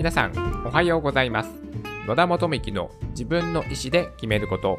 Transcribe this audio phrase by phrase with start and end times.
[0.00, 1.50] 皆さん、おはようございます。
[2.06, 4.78] 野田元幹の自分の意思で決めること。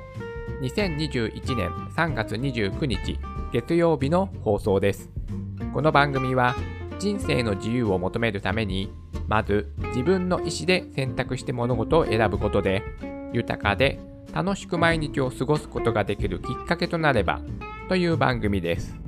[0.63, 3.19] 2021年3月29日
[3.53, 5.11] 月曜日の放送です。
[5.73, 6.55] この番組は
[6.97, 8.91] 人生の自由を求めるために、
[9.27, 12.81] まず自分の意思で選択して物事を選ぶことで、
[13.31, 13.99] 豊かで
[14.33, 17.41] 楽しく毎日を過ごすことができるきっかけとなれば
[17.89, 18.99] という番組です。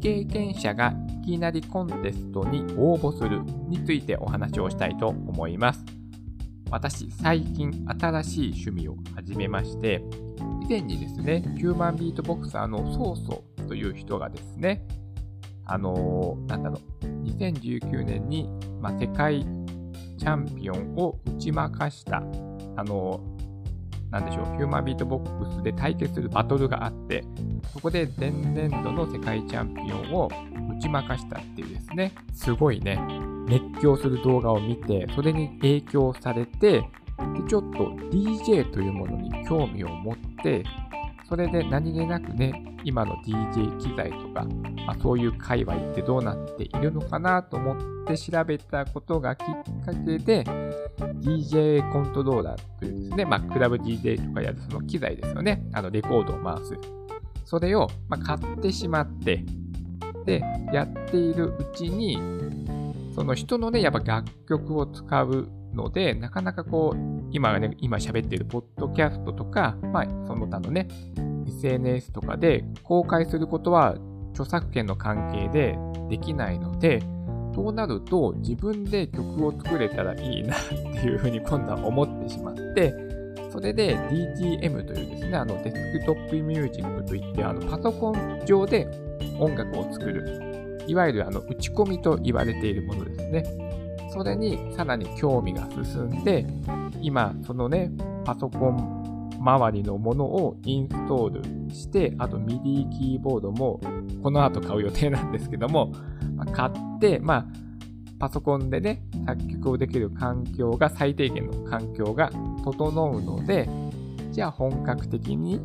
[0.00, 5.84] 経験者がいきなりコンテストに応募するについてお話をしたいと思います。
[6.70, 10.02] 私、最近新しい趣味を始めまして、
[10.62, 14.86] 以前にですね、ヒューマンビートボクサーのソーソーという人がですね、
[15.64, 18.48] あのーなんだろう、2019年に、
[18.80, 19.46] まあ、世界
[20.18, 23.37] チャンピオンを打ち負かした、あのー
[24.10, 27.24] なんでしょう、ヒューマンビートボックスで対決するバトルがあって、
[27.72, 30.30] そこで前年度の世界チャンピオンを
[30.76, 32.98] 打ち負かしたっていうですね、すごいね、
[33.46, 36.88] 熱狂する動画を見て、それに影響されて、で
[37.48, 40.64] ちょっと DJ というものに興味を持って、
[41.28, 44.46] それで何気なくね、今の DJ 機材とか、
[44.86, 49.44] まあ、そういう界隈ってどうなっているのかなと思って調べたことがきっ
[49.84, 50.44] かけで、
[51.20, 55.62] DJ コントローラーというですね、まあ、クラブ DJ とかやるその機材ですよね。
[55.74, 56.74] あの、レコードを回す。
[57.44, 59.44] それを、ま、買ってしまって、
[60.24, 62.18] で、やっているうちに、
[63.14, 70.88] その人のね、やっぱ楽曲を使うので、なかなかこう、今ね、今喋っているポッドキャストとか、まあ、その他のね、
[71.46, 73.96] SNS とかで公開することは
[74.32, 77.00] 著作権の関係でできないので、
[77.54, 80.74] そうなると自分で曲を作れたらいいなって
[81.06, 82.94] いうふうに今度は思ってしまって、
[83.50, 88.86] それで DTM というですね、あのデスクトップミュージックといって、あのパソコン上で
[89.38, 93.67] 音楽を作る、いわゆるあの打ち込みと言われているものですね。
[94.18, 96.44] それにさらに興味が進んで、
[97.00, 97.92] 今そのね、
[98.24, 103.80] パソコン周りのものをインストールして、あと MIDI キーボードも
[104.22, 105.92] この後買う予定なんですけども、
[106.34, 107.46] ま買って、まあ、
[108.18, 112.30] パソコンでね、作曲をできる環境が、最低限の環境が
[112.64, 113.68] 整うので、
[114.32, 115.60] じゃあ本格的に、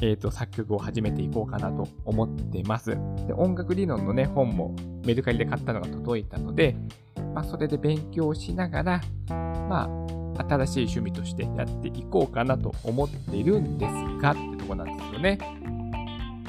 [0.00, 2.90] えっ、と、作曲を始めていこうかなと思ってます。
[3.26, 6.76] で、音楽理論のね、本もメルカリで買ったのが届いたので、
[7.34, 9.88] まあ、それで勉強しながら、ま
[10.38, 15.38] あ、新しい趣味としてやっていこうかなと思っているんですが、ってとこなんですよね。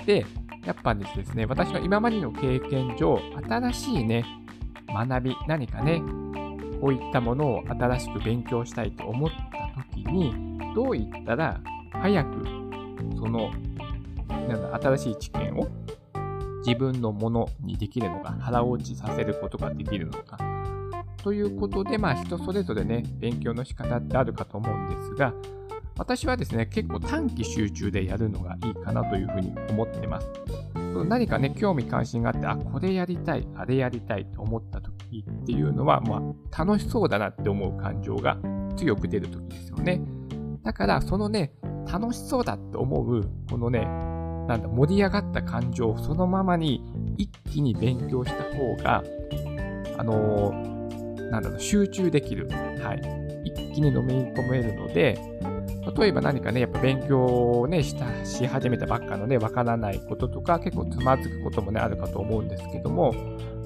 [0.05, 0.25] で、
[0.65, 4.25] やっぱですね、私の今までの経験上、新しいね、
[4.87, 6.01] 学び、何かね、
[6.81, 10.33] こういったものを新しく勉強したいと思った時に、
[10.75, 11.59] どういったら
[11.91, 12.43] 早く、
[13.17, 13.51] その、
[14.27, 15.67] なんだ、新しい知見を
[16.65, 20.37] 自分のものにできるのか、腹落ちさせることができるのか、
[21.25, 25.33] ということで、まあ人それぞれね、勉強の仕方ってあるかと思うんですが、
[25.97, 30.29] 私はですね、結構短期集中でやるのがいいかなというふうに思ってます。
[31.09, 36.21] 何かね、興味関心があって、あ、これやりたい、あれやりたいと思った時っていうのは、ま
[36.51, 38.37] あ、楽しそうだなって思う感情が
[38.75, 40.03] 強く出る時ですよね。
[40.61, 41.55] だから、そのね、
[41.91, 43.79] 楽しそうだって思う、このね、
[44.47, 46.83] なんだ、盛り上がった感情をそのままに
[47.17, 49.03] 一気に勉強した方が、
[49.97, 50.74] あのー、
[51.31, 52.47] なんだろう、集中できる。
[52.49, 53.01] はい。
[53.45, 55.19] 一気に飲み込めるので、
[55.97, 57.25] 例えば何かね、やっぱ勉強
[57.61, 63.13] をね、した、し始めたばっかのね、わからないこととか、結構つまずくこともね、あるかと思うんですけども、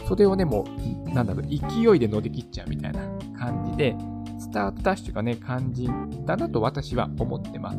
[0.07, 0.65] それをね、も
[1.07, 2.99] う、なんだろう、勢いで乗り切っちゃうみたいな
[3.37, 3.95] 感じで、
[4.37, 5.87] スタートダッシュがね、感じ
[6.25, 7.77] だなと私は思ってます。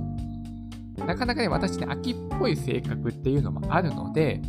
[1.06, 4.40] なかなかね、私ね、秋っぽい性格っていうのもあるので、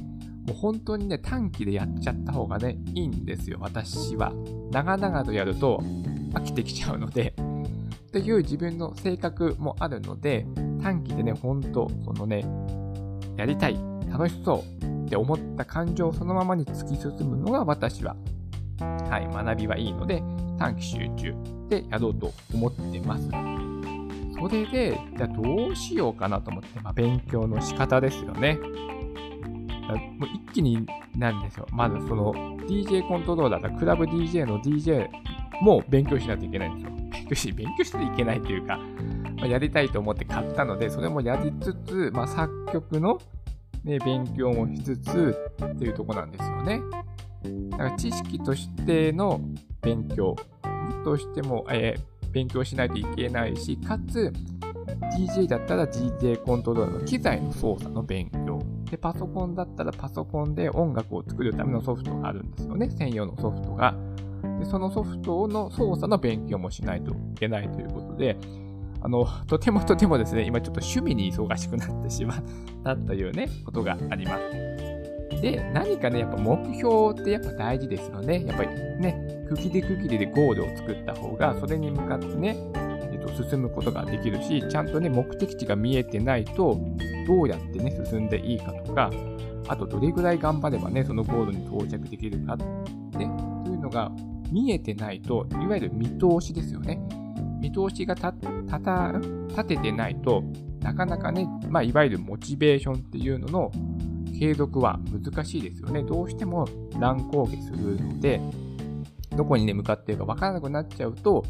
[0.47, 4.33] もう本当にね、短期でやっちゃった方がね、いいんですよ、私は。
[4.71, 5.81] 長々とやると
[6.33, 7.35] 飽きてきちゃうので、
[8.11, 10.45] という自分の性格もあるので、
[10.81, 12.45] 短期でね、ほんと、そのね、
[13.37, 13.77] やりたい、
[14.09, 18.15] 楽しそうって思った感情をそのままに突き進むのが私は、
[18.79, 20.23] はい、学びはいいので、
[20.57, 21.33] 短期集中
[21.69, 23.29] でやろうと思ってます。
[23.29, 28.59] それで、じゃあどうしようかなと思って、まあ、勉強の仕方ですよね。
[29.95, 30.85] もう一気に
[31.17, 31.67] なんですよ。
[31.71, 32.33] まずその
[32.67, 35.09] DJ コントローラーだクラブ DJ の DJ
[35.61, 36.91] も勉強しないといけないんですよ。
[37.11, 38.77] 勉強し、勉強してはいけないというか、
[39.37, 43.17] まあ、やりたいと思って買ったので、それもやりつつ、まあ、作曲の、
[43.83, 46.81] ね、勉強もしつつっていうとこなんですよね。
[47.71, 49.39] だから知識としての
[49.81, 50.35] 勉強
[51.03, 54.31] としても、えー勉強しないといけないし、かつ、
[55.17, 58.59] DJ だったら DJ コントローラーの機材の操作の勉強。
[58.91, 62.89] で、パソコンだったらパソコンで音楽を作るためのソフトがあるんですよね。
[62.89, 63.95] 専用のソフトが。
[64.59, 68.35] で、そのソフトの操作の勉強もしないといけないということで、
[69.01, 72.43] あの、とてもとてもですね、今ちょっと趣味に忙しくなってしまっ
[72.83, 75.41] たというね、ことがあります。
[75.41, 78.43] で、何かね、やっぱ目標ってやっぱ大事ですよね。
[78.45, 82.57] やっぱりね、区切り区切りでゴールを作った方が、それに向かってね、
[83.09, 86.77] えっと、進むことができるし、ちゃんとね、目的地が見えてないと、
[87.25, 89.11] どうやってね、進んでいいかとか、
[89.67, 92.65] あとどれぐらい頑張ればね、そのゴールに到着できるか、ね、
[93.63, 94.11] というのが
[94.51, 96.99] 見えてないと、いわゆる見通しですよね。
[97.61, 98.33] 見通しが立
[99.65, 100.43] ててないと
[100.81, 103.71] なかなかね、まあ、いわゆるモチベーションっていうのの
[104.37, 106.01] 継続は難しいですよね。
[106.01, 106.67] どうしても
[106.99, 108.41] 乱高下するので、
[109.37, 111.45] どこにね、向かっているかわからなくなっちゃうと、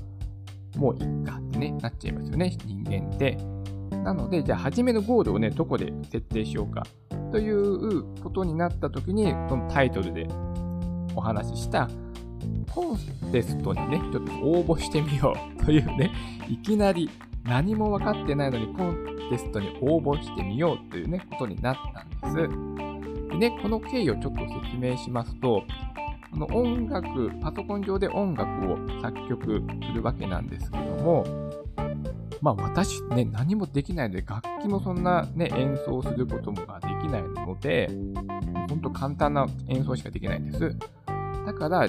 [0.76, 3.38] もういっかってね、なっちゃいますよね、人間って。
[3.92, 6.84] なので、じゃあ、初めのゴールをね、どこで設定しようか
[7.32, 10.28] ということになった時に、そのタイトルで
[11.16, 11.90] お話しした
[12.74, 16.12] コンテストにね、ちょっと応募してみようというね、
[16.50, 17.10] いきなり
[17.44, 23.30] 何も分かってないのにコンテストに応募してみようというね、ことになったんです。
[23.30, 25.64] でね、この経緯をちょっと説明しますと、
[26.32, 31.26] この音楽、パソコン上で音楽を作曲するわけなんですけども、
[32.42, 36.64] まあ私ね、何もできないので、楽器もそんなね、演奏することもで
[37.02, 37.90] きないので、
[38.68, 40.76] ほんと簡単な演奏しかできないんです。
[41.46, 41.88] だから、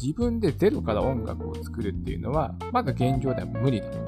[0.00, 3.98] 自分でゼロから音楽を作るっていうのは、まだ現状では無理だと。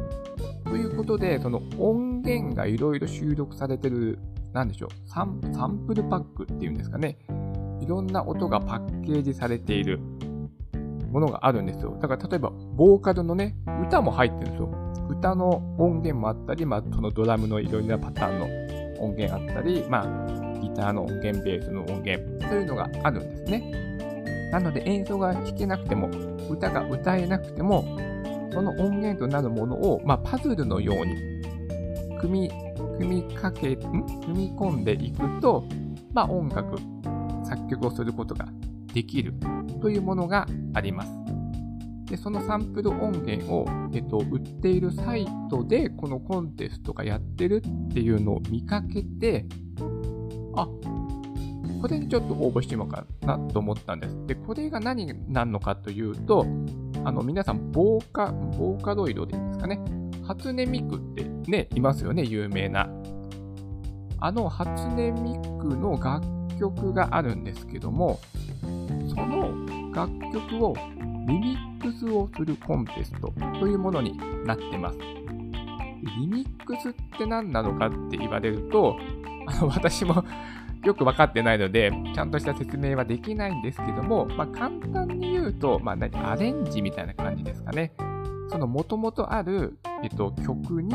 [0.71, 4.19] ということで、その音源がいろいろ収録されてる、
[4.53, 7.19] なんでしょうサ、サンプルパックっていうんですかね。
[7.81, 9.99] いろんな音がパッケージされている
[11.11, 11.97] ものがあるんですよ。
[12.01, 13.57] だから例えば、ボーカルのね、
[13.87, 14.88] 歌も入ってるんですよ。
[15.09, 18.39] 歌の音源もあったり、まあ、そのドラムのいろいろなパターン
[18.99, 24.51] の音源あったり、まあ、ギターの音源、ベースの音源というのがあるんですね。
[24.53, 26.09] なので演奏が弾けなくても、
[26.49, 27.85] 歌が歌えなくても、
[28.53, 32.51] その音源となるものを、まあ、パズルのように組み、
[32.99, 33.77] 組みかけ、ん？
[33.77, 35.65] 組み込んでいくと、
[36.13, 36.77] まあ、音楽、
[37.45, 38.49] 作曲をすることが
[38.93, 39.35] できる
[39.81, 41.28] というものがあります。
[42.11, 49.47] で、そのサンプル音源を、えっと、売っているサイトで、このコンテストがやってるっていうのを見かけて、
[50.57, 50.67] あ、
[51.81, 54.17] これにちょっと応募してみようかなと思ったんです。
[54.27, 56.47] で、これが何になるのかというと、
[57.05, 59.81] あの、皆さん、ボーカ、ボーカロイドでいいんですかね。
[60.25, 62.89] 初音ミクってね、いますよね、有名な。
[64.21, 66.27] あの初音ミクの楽
[66.59, 68.19] 曲があるんですけども、
[69.09, 70.75] その楽曲を
[71.27, 74.99] リミックスをするコンテストというものになってます。
[74.99, 78.97] リミックスって何なのかって言われると、
[79.47, 80.25] あの私も
[80.85, 87.93] よく分かってないので、ちゃんとした説明はできないんですけども、まあ、簡単に言うと、まあ、アレンジみたいな感じですかね。
[88.49, 90.95] その元々ある、えっと、曲に、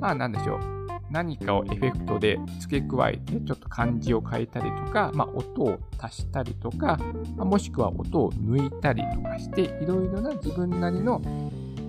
[0.00, 0.79] まあ何でしょう。
[1.10, 6.98] 何かをエフェクトで付け加えて、ちょっと漢字を変えたりとか、まあ、音を足したりとか、
[7.36, 11.20] まあ、もしくは音を抜いたりとかして、いろいろな自分なりの、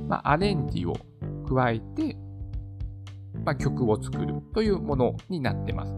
[0.08, 0.96] まあ、アレンジを
[1.48, 2.18] 加えて、
[3.46, 5.94] ま、曲を作るというものになってます。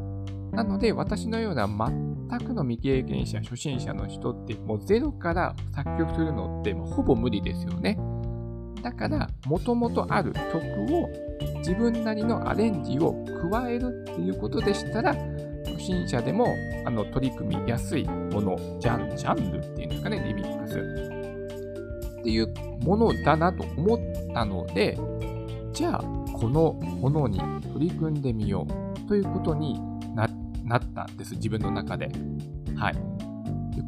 [0.52, 7.98] なので、私のような全くの未経験者、初心者の人って、もうゼロから作曲するのって、ほぼ無理ですよね。
[8.84, 10.58] だから、もともとある曲
[10.96, 11.10] を
[11.58, 15.14] 自分なりのアレンジを加えるっていうことでしたら、
[15.66, 16.48] 初心者でも
[16.86, 21.04] あの取り組みやすいもの、ジャンジャンルっていうんですかね、リミックス。
[22.20, 24.00] っていうものだなと思っ
[24.34, 24.98] たので、
[25.74, 27.40] じゃあ、このものに
[27.74, 29.80] 取り組んでみようということに
[30.16, 30.26] な
[30.78, 32.10] ったんです、自分の中で。
[32.76, 32.96] はい。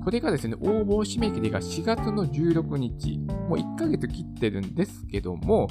[0.04, 3.18] これがですね、応募締め切りが4月の16日、
[3.50, 5.68] もう1ヶ月切ってるんですけども、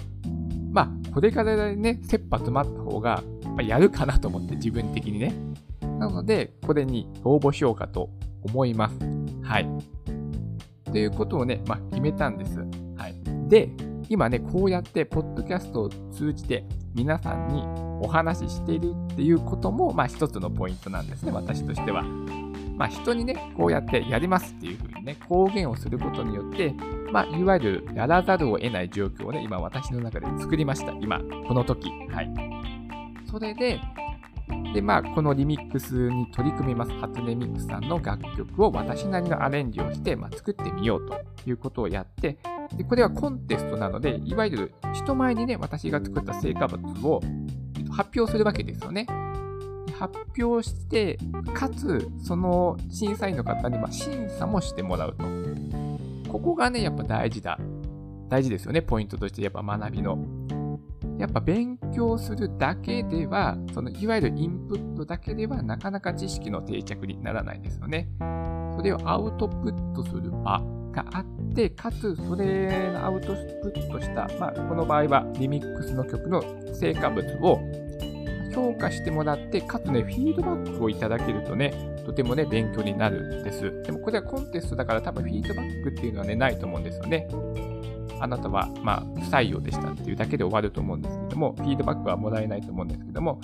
[1.14, 3.22] これからね、切羽詰まった方が、
[3.54, 5.32] ま、やるかなと思って、自分的にね。
[5.80, 8.10] なので、これに応募しようかと
[8.42, 8.98] 思います。
[9.42, 9.68] はい。
[10.90, 12.58] ということをね、まあ、決めたんです。
[12.96, 13.14] はい。
[13.48, 13.70] で、
[14.08, 17.62] 今ね、こうやって、ポッドキャストを通じて、皆さんに
[18.00, 22.02] お話ししているっていうことも、まあ一つのポイントなんですね、私としては。
[22.76, 26.74] まあ人にね、こうやってやりますっていうふうにね、公言をすることによって、
[27.14, 30.90] まあいわゆるやらざるを得ない状況をね、今私の中で作りました。
[31.00, 31.88] 今、この時。
[32.10, 32.28] はい。
[33.30, 33.80] それで、
[34.74, 36.90] で、まあ、このリミックスに取り組みます。
[36.94, 42.36] 初音ミックスさんの楽曲を私なりのアレンジをして、まあ、作ってみようということをやって、
[42.76, 47.22] で、これはコンテストなので、いわゆる人前にね、私が作った成果物を
[47.92, 49.06] 発表するわけですよね。
[49.96, 51.16] 発表して、
[51.54, 55.83] かつ、その審査員の方にま審査もしてもらうと。
[56.34, 57.56] ここがね、やっぱ大事だ。
[58.28, 60.18] 大事ですよね、ポイントとして、やっぱ学びの。
[61.16, 68.08] やっぱ勉強するだけでは、そのいわゆるインプットだけではなかなか知識の定着にならないですよね。
[68.76, 70.60] それをアウトプットする場
[70.90, 71.24] があっ
[71.54, 76.42] て、かつそれのアウトプットした、まあ、この場合はリミックスの曲の
[76.74, 77.60] 成果物を
[78.54, 81.72] 評価してもらって、かつね、フィードバックをいただけるとね、
[82.06, 83.82] とてもね、勉強になるんです。
[83.82, 87.28] でもこれはコンテストだから多分フィードバックっていうのはね、ないと思うんですよね。
[88.20, 93.40] あなたは、まあ、不採用でしたっていうだけで終わると思うんですけども、フィードバックはもらえないと思うんですけども、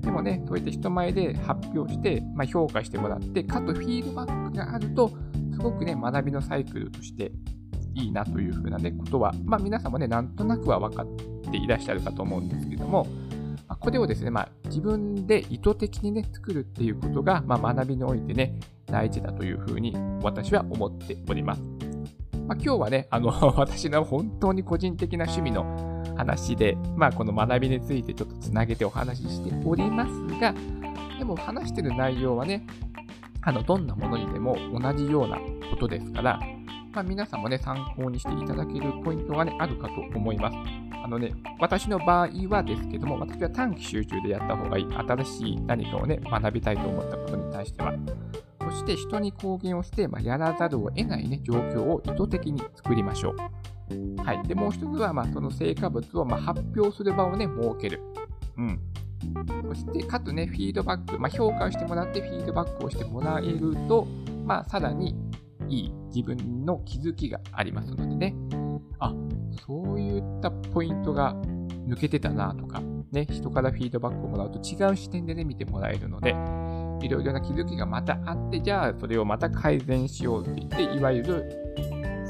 [0.00, 5.10] でもね、そうやって人前で発表して、まあ、評価してもらって、かつフィードバックがあると、
[5.52, 7.32] すごくね、学びのサイクルとして
[7.94, 11.06] いいなというふうなね、ことは、まあ、皆さんもね、なんとなくは分かっ
[11.50, 13.06] ていらっしゃるかと思うんですけども、
[13.82, 18.54] これをですね、まあ、自分で意図的にね、作るっていうことが、まあ、学びにおいてね、
[18.86, 21.62] 大事だというふうに私は思っております。
[22.46, 25.64] まあ、今日はね、あの、 私の本当に個人的な趣味の
[26.16, 30.54] 話で、まあ、この学びについてちょっとつなげてお話ししておりますが、
[31.18, 32.64] でも話してる内容はね、
[33.40, 35.38] あの、どんなものにでも同じような
[35.70, 36.38] ことですから、
[36.92, 40.81] まあ、皆さんもね、参考にしていただけるポイントがね、あるかと思います。
[41.02, 44.86] あのね、私の場合はですけども、私は短期集中でやった方がいい。
[44.86, 47.92] 新しい何かをね、学びたいと思ったことに対しては。
[48.60, 54.22] そして人に公言をして、まあ、やらざるを得ないね、状況を意図的に作りましょう。
[54.22, 54.42] はい。
[54.46, 58.00] で、もう一つは、まあ、その成果物を、まあ、発表する場をね、設ける。
[58.56, 58.80] うん。
[59.68, 64.06] そして、かつね、フィードバック、まあ、評価をしてもらってフィードバックをしてもらえると、
[64.46, 65.16] まあ、さらに
[65.68, 68.61] いい自分の気づきがありますのでね。
[68.98, 69.14] あ、
[69.66, 71.34] そういったポイントが
[71.86, 76.30] 抜けてたなとか、ね、人からフィードバックをもらうと違う視点でね、見てもらえるので、
[77.04, 81.44] いろいろな気づきがまたあって、じゃあそれをまた改善しようって言って、いわゆる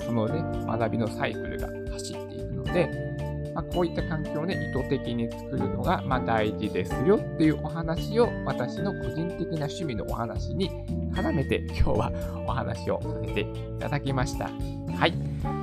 [0.05, 10.71] そのね、学びのサイクルが走っていくので、まあ、こういった環境をね、意図的に作るのが、まあ、大事ですよっていうお話を私の個人的な趣味のお話に
[11.13, 12.13] 絡めて 今日は
[12.47, 13.47] お話をさせてい
[13.79, 14.51] ただきました。
[14.97, 15.15] はい。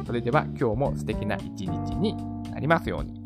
[0.05, 2.15] それでは今日も素敵な一日に
[2.51, 3.18] なりますように。